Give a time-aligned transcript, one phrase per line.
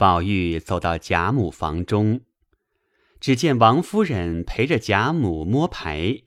[0.00, 2.22] 宝玉走到贾母房中，
[3.20, 6.22] 只见王夫人陪着贾母摸牌。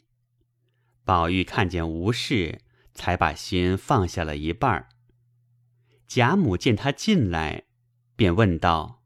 [1.04, 2.62] 宝玉看见无事，
[2.94, 4.90] 才把心放下了一半儿。
[6.08, 7.64] 贾母见他进来，
[8.16, 9.02] 便问道：“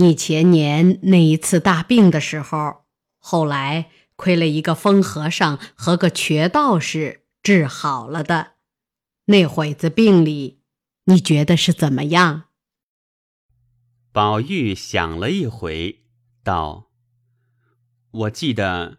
[0.00, 2.86] 你前年那一次大病的时候，
[3.18, 8.52] 后来亏了一个疯和尚和个瘸道士治好了的，
[9.26, 10.62] 那会子病里，
[11.04, 12.44] 你觉得是怎么样？”
[14.12, 16.02] 宝玉想了一回，
[16.42, 16.90] 道
[18.10, 18.98] ：“我记得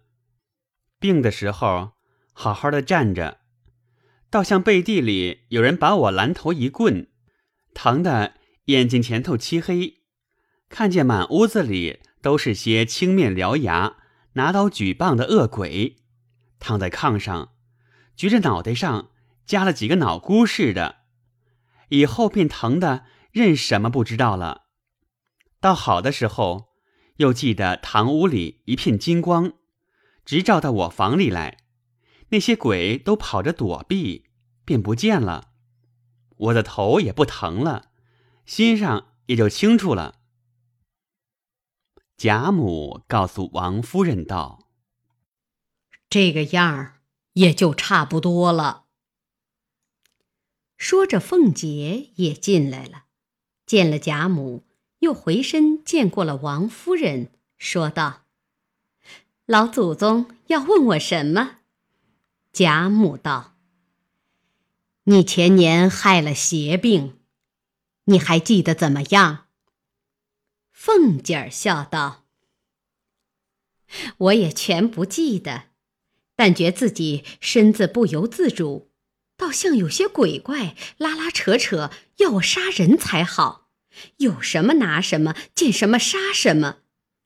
[1.00, 1.92] 病的时候，
[2.32, 3.42] 好好的站着，
[4.30, 7.10] 倒像背地里有人把我拦头一棍，
[7.74, 9.98] 疼得眼睛前头漆黑，
[10.70, 13.98] 看见满屋子里都是些青面獠牙、
[14.36, 15.98] 拿刀举棒的恶鬼，
[16.58, 17.52] 躺在炕上，
[18.16, 19.10] 举着脑袋上
[19.46, 21.02] 加了几个脑箍似的，
[21.90, 23.04] 以后便疼得
[23.34, 24.61] 认什么不知道了。”
[25.62, 26.74] 到好的时候，
[27.18, 29.54] 又记得堂屋里一片金光，
[30.26, 31.60] 直照到我房里来，
[32.30, 34.26] 那些鬼都跑着躲避，
[34.66, 35.52] 便不见了。
[36.36, 37.92] 我的头也不疼了，
[38.44, 40.22] 心上也就清楚了。
[42.18, 44.68] 贾母告诉王夫人道
[46.10, 47.02] ：“这个样儿
[47.34, 48.86] 也就差不多了。”
[50.76, 53.04] 说着，凤姐也进来了，
[53.68, 54.66] 见了贾母。
[55.02, 58.22] 又回身见过了王夫人，说道
[59.48, 61.58] ：“老祖宗要问我什么？”
[62.54, 63.56] 贾母道
[65.06, 67.18] ：“你前年害了邪病，
[68.06, 69.48] 你还记得怎么样？”
[70.72, 72.26] 凤姐儿笑道
[74.18, 75.64] ：“我也全不记得，
[76.36, 78.92] 但觉自己身子不由自主，
[79.36, 83.70] 倒像有些鬼怪拉拉扯扯，要我杀人才好。”
[84.18, 86.80] 有什么拿什么，见什么杀什么，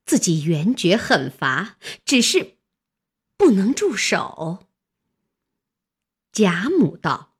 [0.06, 2.58] 自己圆觉狠乏，只是
[3.38, 4.68] 不能住手。
[6.32, 7.38] 贾母道：“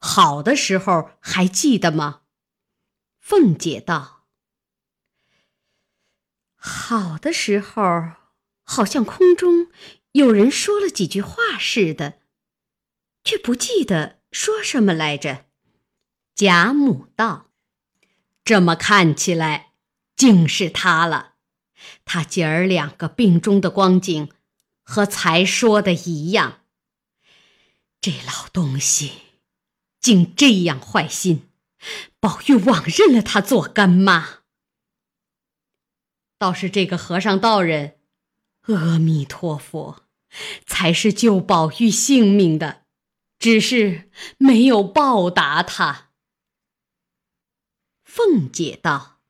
[0.00, 2.22] 好的时候还记得吗？”
[3.20, 4.26] 凤姐道
[6.56, 7.82] ：“好的时候，
[8.64, 9.68] 好像空中
[10.12, 12.20] 有人说了几句话似的，
[13.22, 15.46] 却不记得说什么来着。”
[16.34, 17.51] 贾母道。
[18.44, 19.72] 这么看起来，
[20.16, 21.34] 竟是他了。
[22.04, 24.30] 他姐儿两个病中的光景，
[24.82, 26.60] 和才说的一样。
[28.00, 29.12] 这老东西，
[30.00, 31.48] 竟这样坏心，
[32.18, 34.40] 宝玉枉认了他做干妈。
[36.38, 37.98] 倒是这个和尚道人，
[38.62, 40.04] 阿弥陀佛，
[40.66, 42.82] 才是救宝玉性命的，
[43.38, 46.11] 只是没有报答他。
[48.14, 49.20] 凤姐道：“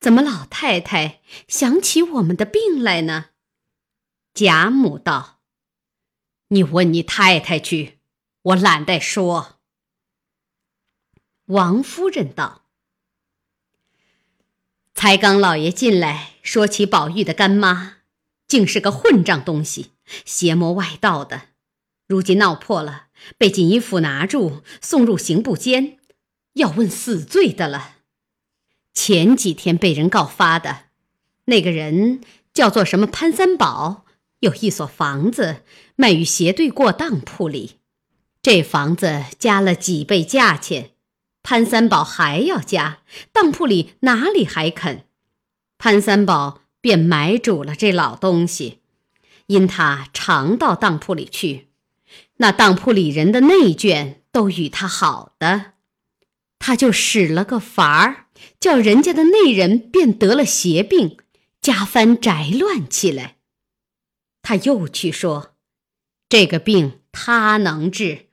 [0.00, 3.26] 怎么老太太想起我们的病来呢？”
[4.34, 5.38] 贾母道
[6.50, 8.00] ：“你问你太太去，
[8.42, 9.60] 我懒得说。”
[11.46, 12.64] 王夫人道
[14.92, 17.98] ：“才刚老爷进来，说起宝玉的干妈，
[18.48, 19.92] 竟是个混账东西，
[20.24, 21.50] 邪魔外道的。
[22.08, 23.06] 如今闹破了，
[23.38, 26.00] 被锦衣府拿住，送入刑部监。”
[26.54, 27.96] 要问死罪的了。
[28.94, 30.84] 前几天被人告发的，
[31.46, 32.20] 那个人
[32.52, 34.04] 叫做什么潘三宝，
[34.40, 35.62] 有一所房子
[35.96, 37.78] 卖与斜对过当铺里，
[38.42, 40.90] 这房子加了几倍价钱，
[41.42, 42.98] 潘三宝还要加，
[43.32, 45.04] 当铺里哪里还肯？
[45.78, 48.80] 潘三宝便买主了这老东西，
[49.46, 51.68] 因他常到当铺里去，
[52.36, 55.71] 那当铺里人的内眷都与他好的。
[56.64, 58.26] 他就使了个法儿，
[58.60, 61.18] 叫人家的内人便得了邪病，
[61.60, 63.38] 家翻宅乱起来。
[64.42, 65.56] 他又去说，
[66.28, 68.28] 这个病他能治，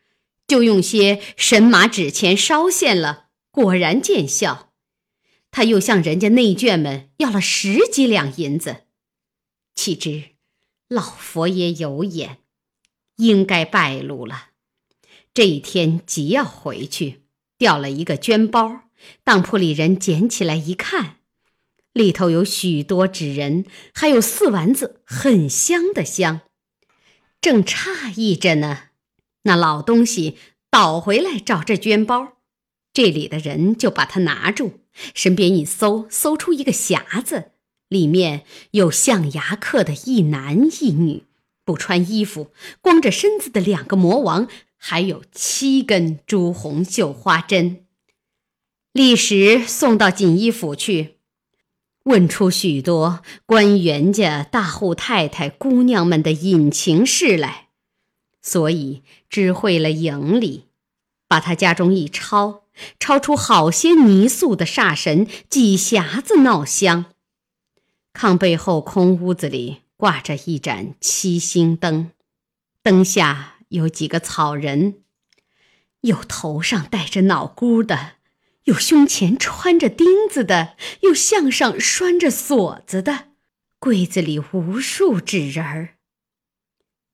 [0.48, 4.74] 就用些神马纸钱烧现了，果然见效。
[5.50, 8.84] 他又向人家内眷们要了十几两银子，
[9.74, 10.36] 岂知
[10.88, 12.38] 老佛爷有眼，
[13.16, 14.50] 应该败露了。
[15.34, 17.24] 这一天即要回去。
[17.60, 18.84] 掉了一个绢包，
[19.24, 21.18] 当铺里人捡起来一看，
[21.92, 26.42] 里头有许多纸人，还有四丸子很香的香。
[27.42, 28.84] 正诧异着呢，
[29.44, 30.38] 那老东西
[30.72, 32.38] 倒回来找这绢包，
[32.94, 34.80] 这里的人就把他拿住，
[35.14, 37.52] 身边一搜，搜出一个匣子，
[37.90, 41.26] 里面有象牙刻的一男一女，
[41.66, 44.48] 不穿衣服，光着身子的两个魔王。
[44.82, 47.86] 还有七根朱红绣花针，
[48.94, 51.18] 立时送到锦衣府去，
[52.06, 57.68] 问出许多关袁家大户太太、姑娘们的隐情事来，
[58.42, 60.64] 所以知会了营里，
[61.28, 62.64] 把他家中一抄，
[62.98, 67.06] 抄出好些泥塑的煞神，几匣子闹香。
[68.14, 72.12] 炕背后空屋子里挂着一盏七星灯，
[72.82, 75.04] 灯下有几个草人，
[76.02, 78.14] 有头上戴着脑箍的。
[78.66, 83.30] 有胸前穿着钉子的，有项上拴着锁子的，
[83.80, 85.96] 柜子里无数纸人儿。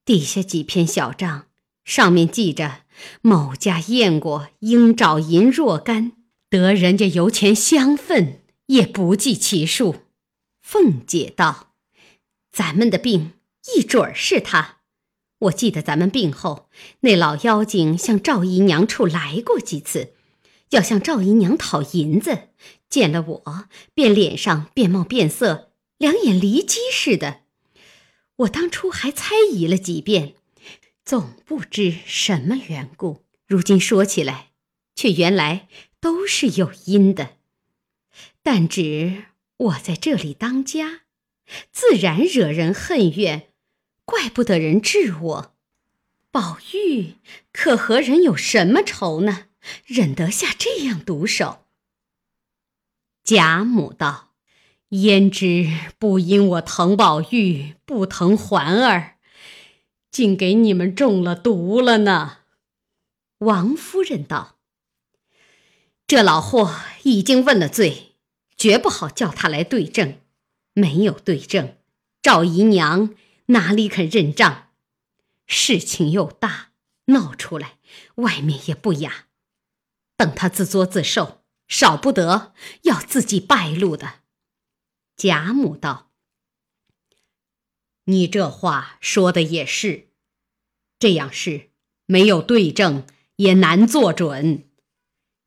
[0.04, 1.48] 底下几篇小账，
[1.86, 2.82] 上面记着
[3.22, 6.12] 某家验过，应找银若干，
[6.50, 10.04] 得人家油钱香分，也不计其数。
[10.62, 11.76] 凤姐道
[12.52, 13.34] ：“咱们的病
[13.76, 14.80] 一准儿是他。
[15.40, 16.70] 我记得咱们病后，
[17.02, 20.14] 那老妖精向赵姨娘处来过几次。”
[20.72, 22.50] 要向赵姨娘讨银子，
[22.90, 27.42] 见了我便脸上变貌变色，两眼离鸡似的。
[28.38, 30.34] 我当初还猜疑了几遍，
[31.06, 33.24] 总不知什么缘故。
[33.48, 34.50] 如今说起来，
[34.96, 35.70] 却原来
[36.02, 37.38] 都是有因的。
[38.42, 39.26] 但只
[39.58, 41.02] 我在这里当家，
[41.72, 43.50] 自然惹人恨怨，
[44.06, 45.56] 怪不得人治我。
[46.32, 47.16] 宝玉
[47.52, 49.48] 可和人有什么仇呢？
[49.86, 51.66] 忍得下这样毒手？
[53.24, 54.34] 贾母道
[54.90, 55.68] ：“焉知
[55.98, 59.16] 不因我疼宝玉，不疼环儿，
[60.12, 62.38] 竟给你们中了毒了呢？”
[63.40, 64.58] 王夫人道
[66.06, 68.12] ：“这老货已经问了罪，
[68.56, 70.20] 绝不好叫他来对证。
[70.74, 71.76] 没有对证，
[72.22, 73.16] 赵姨娘
[73.48, 74.70] 哪里肯认账？
[75.46, 76.72] 事情又大，
[77.06, 77.78] 闹出来，
[78.16, 79.28] 外面也不雅。”
[80.18, 82.54] 等他自作自受，少不得
[82.84, 84.22] 要自己败露的。
[85.18, 86.12] 贾母道
[88.06, 90.08] ：“你这话说的也是，
[90.98, 91.70] 这样事
[92.06, 93.06] 没有对证
[93.36, 94.70] 也难做准。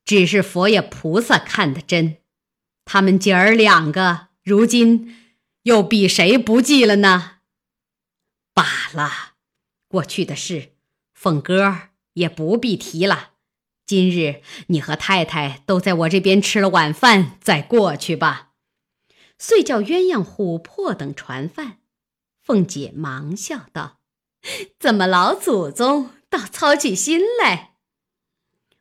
[0.05, 2.19] 只是佛爷菩萨看得真，
[2.85, 5.17] 他们姐儿两个如今
[5.63, 7.38] 又比谁不济了呢？
[8.59, 9.35] 罢了，
[9.87, 10.73] 过去的事，
[11.15, 13.35] 凤哥也不必提了。”
[13.87, 18.55] 今日你和太太都在我这边吃了晚饭，再过去吧。
[19.39, 21.79] 遂叫鸳鸯、琥珀等传饭。
[22.43, 24.01] 凤姐忙笑道
[24.81, 27.77] ：“怎么老祖宗倒操起心来？”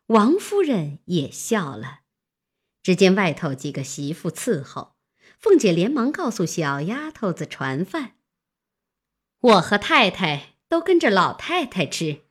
[0.08, 2.00] 王夫人也笑了。
[2.82, 4.96] 只见外头几个媳妇伺候，
[5.40, 8.14] 凤姐连忙告诉小丫头子传饭
[9.40, 12.22] ：“我和太太都跟着老太太吃。”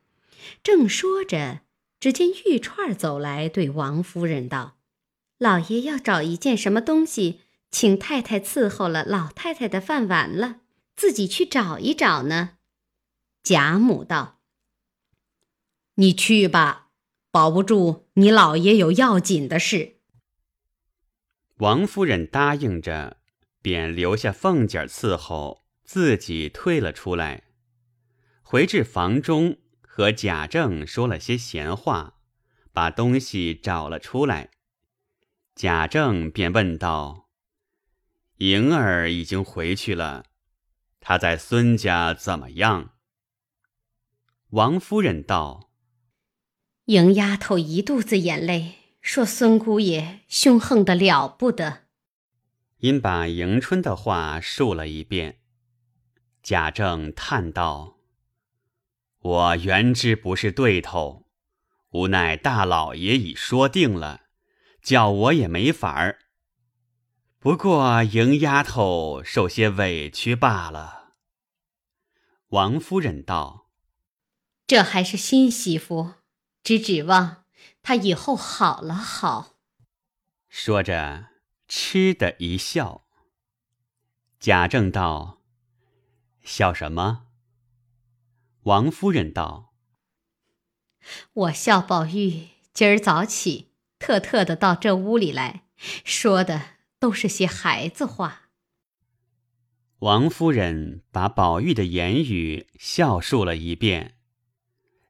[0.63, 1.61] 正说着。
[1.99, 4.77] 只见玉串走来，对王夫人道
[5.39, 10.61] ：“老爷要找一件什么东西，请太太伺候了老太太的饭完了，
[10.95, 12.59] 自己去找一找呢。”
[13.43, 14.41] 贾母道
[15.97, 16.91] ：“你去吧，
[17.31, 19.97] 保不住你老爷有要紧的事。”
[21.59, 23.17] 王夫人答应着，
[23.63, 27.45] 便留下凤姐伺候，自己退了出来，
[28.43, 29.57] 回至房中。
[29.99, 32.19] 和贾政说了些闲话，
[32.71, 34.51] 把东西找了出来。
[35.55, 37.31] 贾政便问道
[38.37, 40.27] ：“莹儿已经回去了，
[41.01, 42.91] 她在孙家怎么样？”
[44.53, 45.71] 王夫人道
[46.85, 51.85] ：“莹丫头一肚子眼泪，说孙姑爷凶横的了不得。”
[52.81, 55.39] 因把迎春的话述了一遍。
[56.47, 57.99] 贾政叹道。
[59.19, 61.27] 我原知不是对头，
[61.91, 64.27] 无奈大老爷已说定了，
[64.81, 66.21] 叫我也没法儿。
[67.41, 71.15] 不过迎丫头受些委屈罢了。
[72.51, 73.69] 王夫人道
[74.69, 76.13] ：“这还是新媳妇，
[76.63, 77.43] 只指望
[77.83, 79.57] 她以后好了好。”
[80.49, 81.31] 说着，
[81.67, 83.09] 嗤的一笑。
[84.39, 85.36] 贾政道
[86.47, 87.27] ：“笑什么？”
[88.65, 89.75] 王夫人道
[91.35, 95.65] ：“我笑宝玉今儿早起，特特的到这屋里来，
[96.05, 96.63] 说的
[96.99, 98.49] 都是些孩子话。”
[100.01, 104.19] 王夫人把宝玉的言语笑述了一遍，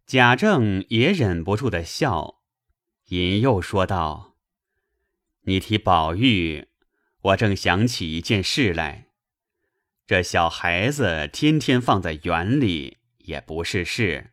[0.07, 2.41] 贾政也忍不住的笑，
[3.07, 4.37] 引又说道
[5.43, 6.69] ：“你提宝玉，
[7.23, 9.06] 我正想起一件事来，
[10.07, 14.31] 这小孩子天天放在园里。”也不是事，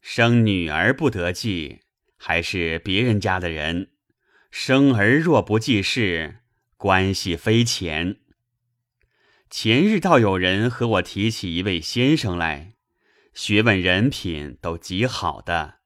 [0.00, 1.80] 生女儿不得计，
[2.16, 3.90] 还是别人家的人，
[4.52, 6.42] 生儿若不济事，
[6.76, 8.18] 关系非浅。
[9.50, 12.74] 前日倒有人和我提起一位先生来，
[13.34, 15.78] 学问人品都极好的，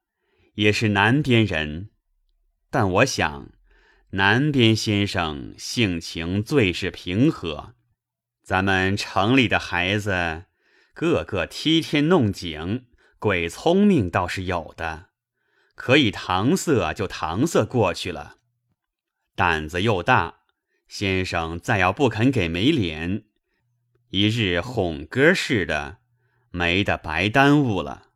[0.56, 1.88] 也是南边人。
[2.70, 3.52] 但我想，
[4.10, 7.75] 南边先生性情最是平和，
[8.46, 10.44] 咱们城里的孩子
[10.94, 12.86] 个个踢天弄井，
[13.18, 15.06] 鬼聪明倒是有的，
[15.74, 18.36] 可以搪塞就搪塞过去了，
[19.34, 20.42] 胆子又大。
[20.86, 23.24] 先生再要不肯给没脸。
[24.10, 25.96] 一日哄歌似的，
[26.52, 28.10] 没得白耽误了，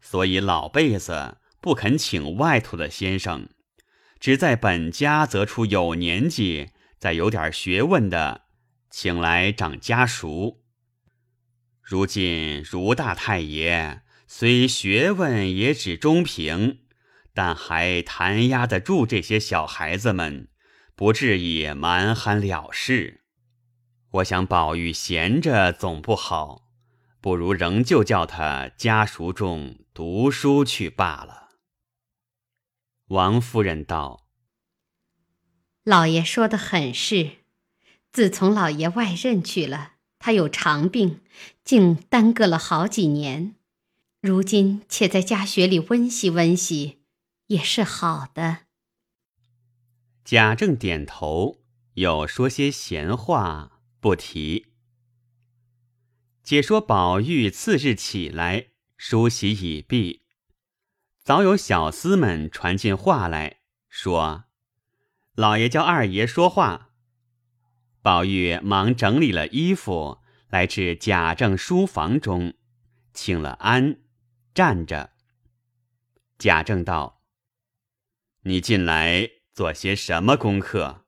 [0.00, 3.48] 所以老辈子不肯请外头的先生，
[4.20, 8.42] 只在本家择出有年纪、再有点学问的，
[8.90, 10.64] 请来长家塾。
[11.80, 16.80] 如今如大太爷虽学问也只中平，
[17.32, 20.48] 但还弹压得住这些小孩子们，
[20.94, 23.24] 不至于蛮憨了事。
[24.10, 26.68] 我想宝玉闲着总不好，
[27.20, 31.48] 不如仍旧叫他家塾中读书去罢了。
[33.08, 34.28] 王夫人道
[35.82, 37.39] ：“老爷说的很是。
[38.12, 41.20] 自从老爷外任去了，他有长病，
[41.64, 43.54] 竟耽搁了好几年。
[44.20, 47.00] 如今且在家学里温习温习，
[47.46, 48.58] 也是好的。”
[50.24, 51.58] 贾政点头，
[51.94, 53.80] 又说些闲话。
[54.00, 54.68] 不提。
[56.42, 60.22] 解说宝玉次日起来，梳洗已毕，
[61.22, 64.44] 早有小厮们传进话来说
[65.36, 66.88] ：“老爷叫二爷说话。”
[68.02, 72.54] 宝玉忙整理了衣服，来至贾政书房中，
[73.12, 74.00] 请了安，
[74.54, 75.12] 站着。
[76.38, 77.22] 贾政道
[78.44, 81.04] ：“你近来做些什么功课？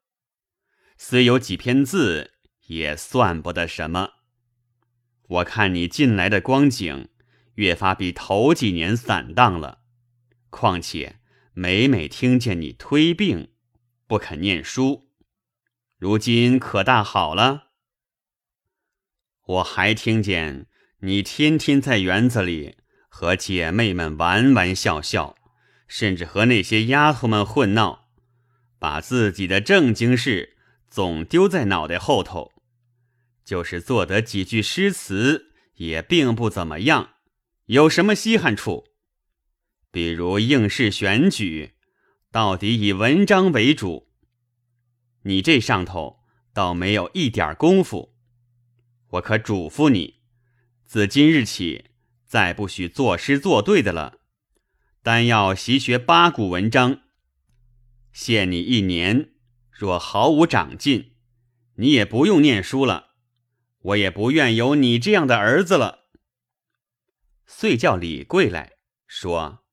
[0.97, 2.31] 虽有几篇字。”
[2.69, 4.13] 也算不得什么。
[5.29, 7.09] 我看你近来的光景，
[7.57, 9.83] 越发比头几年散荡了。
[10.49, 11.17] 况且
[11.53, 13.53] 每每听见你推病，
[14.07, 15.11] 不肯念书，
[16.03, 17.69] 如今可大好了。
[19.47, 20.67] 我还听见
[21.03, 22.75] 你天天在园子里
[23.09, 25.37] 和姐妹们玩玩笑笑，
[25.87, 28.09] 甚至和那些丫头们混闹，
[28.81, 30.57] 把自己的正经事
[30.91, 32.51] 总丢在脑袋后头。
[33.45, 37.11] 就是做得几句诗词，也并不怎么样，
[37.67, 38.89] 有什么稀罕处？
[39.93, 41.75] 比如应试选举，
[42.33, 44.09] 到底以文章为主。
[45.23, 46.21] 你这上头
[46.53, 48.15] 倒没有一点功夫。
[49.09, 50.21] 我可嘱咐你，
[50.85, 51.91] 自今日起，
[52.25, 54.19] 再不许作诗作对的了，
[55.03, 57.01] 单要习学八股文章。
[58.13, 59.33] 限你一年，
[59.71, 61.15] 若毫无长进，
[61.77, 63.11] 你也不用念书了。
[63.81, 66.05] 我也不愿有你这样的儿子了。
[67.47, 68.75] 遂叫李贵来
[69.07, 69.65] 说：“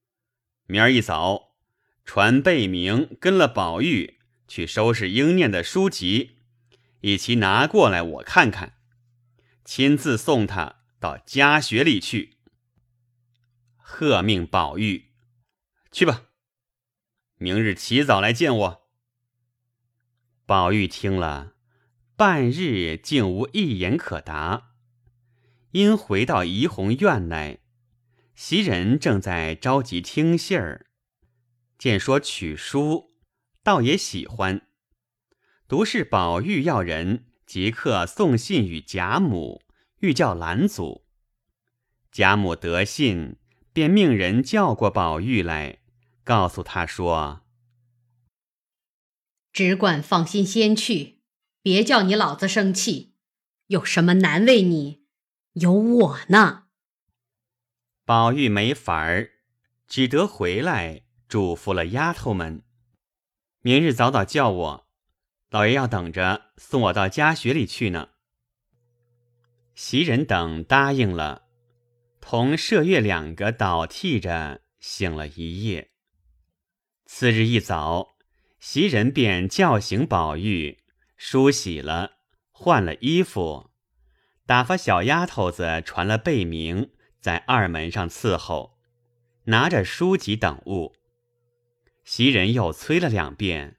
[0.66, 1.56] 明儿一早，
[2.04, 4.19] 传贝明跟了宝玉
[4.50, 6.40] 去收拾应念的书籍，
[7.00, 8.74] 一起拿过来我看看，
[9.64, 12.40] 亲自送他到家学里去。”
[13.78, 15.12] 贺命宝玉
[15.90, 16.26] 去吧，
[17.38, 18.90] 明日起早来见我。
[20.46, 21.54] 宝玉听了。
[22.16, 24.74] 半日竟无一言可答，
[25.72, 27.60] 因回到怡红院来，
[28.36, 30.88] 袭人正在着急听信儿，
[31.78, 33.09] 见说取书，
[33.64, 34.68] 倒也喜欢。
[35.68, 39.62] 独是宝玉要人即刻送信与贾母，
[40.00, 41.06] 欲叫拦阻。
[42.12, 43.38] 贾母得信，
[43.72, 45.80] 便命人叫过宝玉来，
[46.24, 47.46] 告诉他说
[49.54, 51.18] ：“只管放心先去。”
[51.62, 53.16] 别叫你老子生气，
[53.68, 55.04] 有什么难为你，
[55.54, 56.68] 有我呢。
[58.06, 59.32] 宝玉没法儿，
[59.86, 62.64] 只得回来嘱咐了丫头们，
[63.62, 64.88] 明日早早叫我，
[65.50, 68.12] 老爷要等着送我到家学里去呢。
[69.76, 71.50] 袭人等答应了，
[72.22, 75.92] 同麝月两个倒替着醒了一夜。
[77.06, 78.16] 次日一早，
[78.62, 80.80] 袭人便叫醒宝玉。
[81.18, 82.12] 梳洗了，
[82.52, 83.72] 换了衣服，
[84.46, 88.80] 打发小丫头子传了贝名，在二门上伺候，
[89.46, 90.96] 拿着书籍等物。
[92.12, 93.78] 袭人又催了两遍，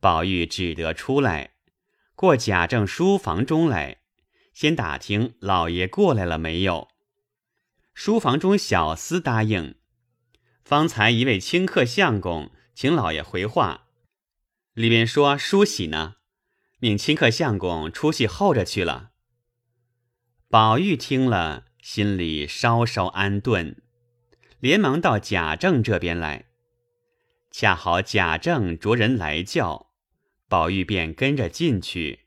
[0.00, 1.50] 宝玉只得出来，
[2.14, 3.98] 过贾政书房中来，
[4.54, 6.88] 先打听老爷过来了没有。
[7.92, 9.74] 书房中小厮答应，
[10.64, 13.88] 方才一位清客相公请老爷回话。
[14.72, 16.14] 里边说梳洗呢，
[16.78, 19.10] 命顷刻相公出去候着去了。
[20.48, 23.76] 宝玉听了，心里稍稍安顿，
[24.58, 26.46] 连忙到贾政这边来。
[27.50, 29.90] 恰好贾政着人来叫，
[30.48, 32.26] 宝玉便跟着进去。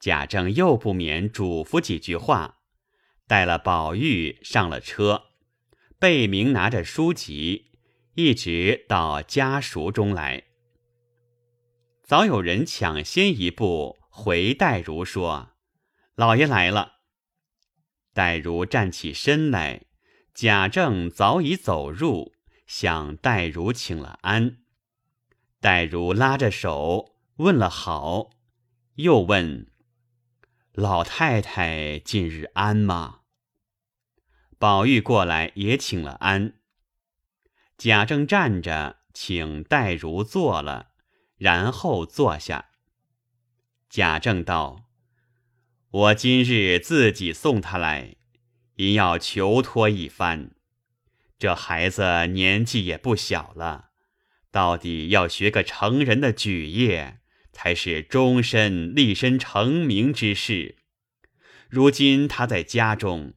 [0.00, 2.58] 贾政又不免嘱咐几句话，
[3.26, 5.24] 带了宝玉上了车，
[5.98, 7.72] 贝明拿着书籍，
[8.14, 10.44] 一直到家塾中来。
[12.04, 15.50] 早有人抢先一步回黛如说
[16.14, 17.00] ：“老爷来了。”
[18.14, 19.82] 黛如站起身来，
[20.32, 22.32] 贾政早已走入，
[22.68, 24.58] 向黛如请了安。
[25.58, 28.30] 黛如拉着手问了好，
[28.94, 29.72] 又问
[30.72, 33.22] ：“老太太近日安吗？”
[34.60, 36.54] 宝玉过来也请了安。
[37.76, 40.90] 贾政站着，请黛如坐了。
[41.36, 42.70] 然后坐下。
[43.88, 44.90] 贾政道
[45.90, 48.16] ：“我今日自己送他来，
[48.74, 50.50] 因要求托一番。
[51.38, 53.90] 这孩子年纪也不小了，
[54.50, 57.20] 到底要学个成人的举业，
[57.52, 60.76] 才是终身立身成名之事。
[61.68, 63.34] 如今他在家中，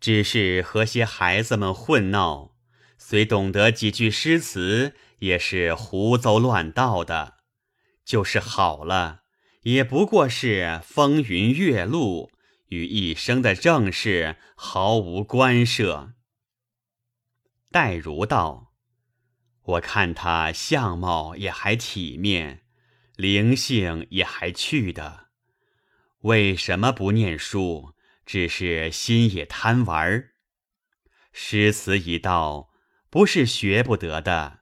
[0.00, 2.56] 只是和些孩子们混闹，
[2.96, 7.34] 虽懂得几句诗词，也是胡诌乱道的。”
[8.04, 9.22] 就是好了，
[9.62, 12.30] 也不过是风云月露，
[12.68, 16.12] 与一生的正事毫无关涉。
[17.74, 18.72] 黛如道
[19.62, 22.62] ：“我看他相貌也还体面，
[23.16, 25.30] 灵性也还去的，
[26.20, 27.96] 为什么不念书？
[28.24, 30.30] 只是心也贪玩
[31.32, 32.70] 诗词一道，
[33.10, 34.60] 不是学不得的，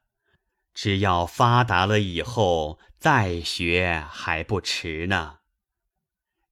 [0.72, 5.40] 只要发达了以后。”再学还不迟呢。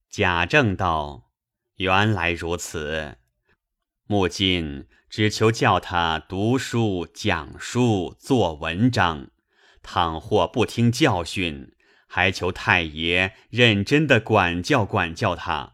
[0.09, 1.31] 贾政道
[1.77, 3.19] ：“原来如此，
[4.03, 9.29] 母今只求叫他读书、讲书、做文章。
[9.83, 11.75] 倘或不听教训，
[12.07, 15.73] 还求太爷认真的管教管教他，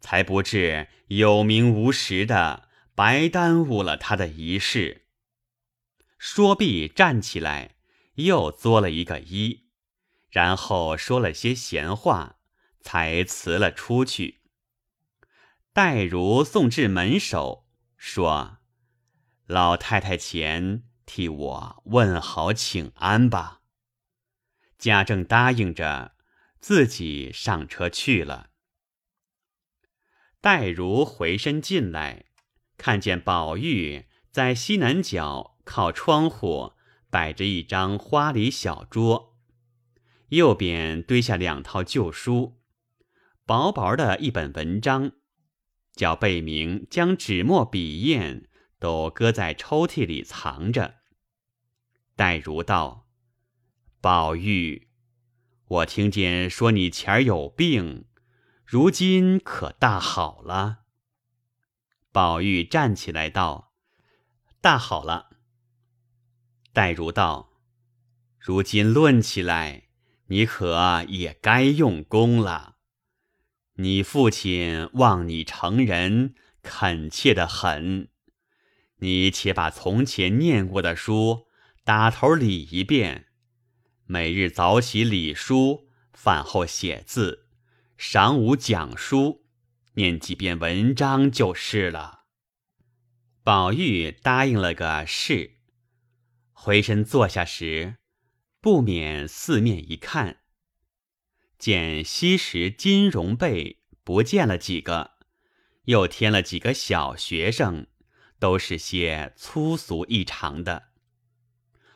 [0.00, 5.04] 才不至有名无实的，白耽误了他的一世。”
[6.16, 7.74] 说毕，站起来，
[8.14, 9.64] 又作了一个揖。
[10.30, 12.36] 然后说了些闲话，
[12.80, 14.40] 才辞了出去。
[15.74, 17.66] 待如送至门首，
[17.98, 18.56] 说
[19.48, 23.62] ：“老太太前替我问好请安吧。”
[24.78, 26.14] 贾政答应着，
[26.60, 28.50] 自己上车去了。
[30.40, 32.26] 黛如回身进来，
[32.76, 36.74] 看见宝玉在西南角靠窗户
[37.10, 39.36] 摆着一张花梨小桌。
[40.28, 42.60] 右边堆下两套旧书，
[43.46, 45.12] 薄薄的一本文章，
[45.94, 48.47] 叫贝明将纸墨笔砚
[48.78, 50.96] 都搁在抽屉里藏着。
[52.16, 53.08] 黛如道
[54.00, 54.88] ：“宝玉，
[55.66, 58.06] 我听见说你前儿有病，
[58.64, 60.80] 如今可大好了？”
[62.12, 63.72] 宝玉站起来道
[64.60, 65.30] ：“大好了。”
[66.72, 67.52] 黛如道
[68.38, 69.84] ：“如今论起来。”
[70.30, 72.76] 你可也该用功了。
[73.76, 78.10] 你父亲望你成人，恳切的很。
[78.98, 81.46] 你且把从前念过的书
[81.84, 83.26] 打头理一遍，
[84.06, 87.48] 每日早起理书，饭后写字，
[87.98, 89.46] 晌午讲书，
[89.94, 92.24] 念几遍文章就是了。
[93.42, 95.58] 宝玉答应了个是，
[96.52, 97.96] 回身坐下时。
[98.60, 100.40] 不免四面一看，
[101.58, 105.12] 见西石金绒被不见了几个，
[105.84, 107.86] 又添了几个小学生，
[108.38, 110.88] 都是些粗俗异常的。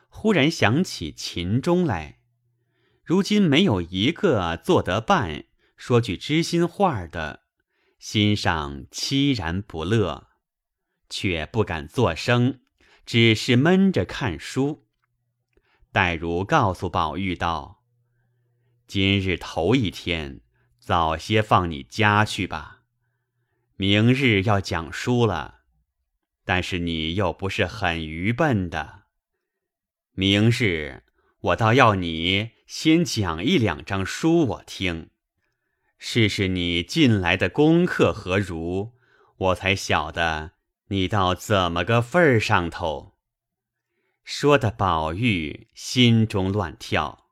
[0.08, 2.20] 忽然想起秦钟来，
[3.04, 5.44] 如今没有一个做得伴，
[5.76, 7.44] 说句知心话的，
[7.98, 10.28] 心上凄然不乐，
[11.08, 12.60] 却不敢作声，
[13.06, 14.86] 只是闷着看书。
[15.90, 17.82] 黛如告诉宝玉道
[18.86, 20.40] ：“今日头一天，
[20.78, 22.82] 早些放你家去吧。
[23.76, 25.61] 明日要讲书了，
[26.44, 29.02] 但是你又不是很愚笨的。
[30.12, 31.02] 明日
[31.40, 35.10] 我倒要你先讲一两章书我听，
[35.98, 38.92] 试试你近来的功课何如，
[39.36, 40.52] 我才晓得
[40.88, 43.16] 你到怎么个份儿上头。”
[44.22, 47.26] 说的宝玉心中乱跳，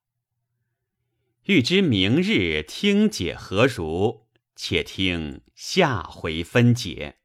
[1.44, 4.26] 欲知明日听解何如？
[4.56, 7.19] 且听下回分解。